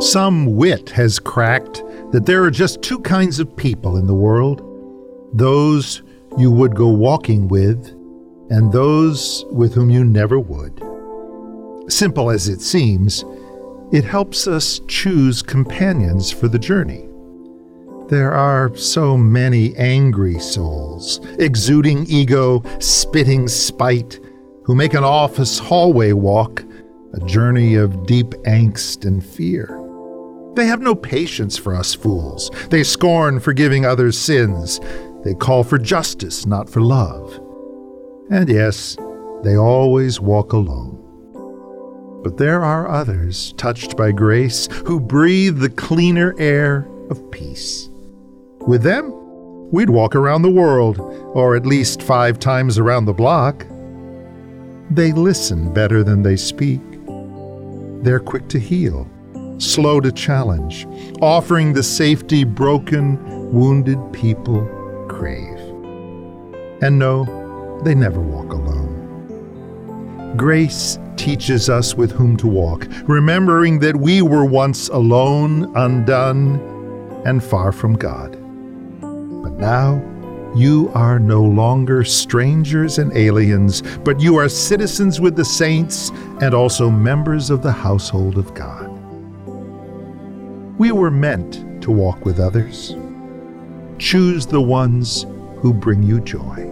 [0.00, 1.82] Some wit has cracked
[2.12, 4.64] that there are just two kinds of people in the world
[5.32, 6.02] those
[6.38, 7.88] you would go walking with,
[8.48, 10.80] and those with whom you never would.
[11.90, 13.24] Simple as it seems,
[13.92, 17.08] it helps us choose companions for the journey.
[18.08, 24.20] There are so many angry souls, exuding ego, spitting spite,
[24.64, 26.62] who make an office hallway walk
[27.14, 29.77] a journey of deep angst and fear.
[30.58, 32.50] They have no patience for us fools.
[32.68, 34.80] They scorn forgiving others' sins.
[35.22, 37.40] They call for justice, not for love.
[38.28, 38.96] And yes,
[39.44, 40.96] they always walk alone.
[42.24, 47.88] But there are others touched by grace who breathe the cleaner air of peace.
[48.66, 49.12] With them,
[49.70, 50.98] we'd walk around the world,
[51.36, 53.64] or at least five times around the block.
[54.90, 56.80] They listen better than they speak.
[58.02, 59.08] They're quick to heal
[59.58, 60.86] slow to challenge,
[61.20, 64.66] offering the safety broken, wounded people
[65.08, 65.58] crave.
[66.80, 70.34] And no, they never walk alone.
[70.36, 76.60] Grace teaches us with whom to walk, remembering that we were once alone, undone,
[77.26, 78.32] and far from God.
[79.00, 80.00] But now,
[80.54, 86.54] you are no longer strangers and aliens, but you are citizens with the saints and
[86.54, 88.87] also members of the household of God.
[90.78, 92.94] We were meant to walk with others.
[93.98, 95.26] Choose the ones
[95.56, 96.70] who bring you joy.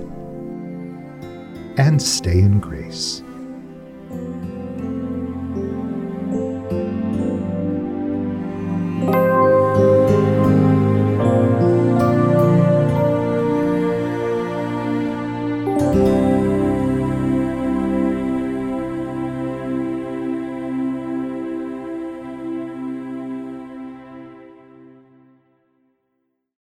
[1.77, 3.25] And stay in grace.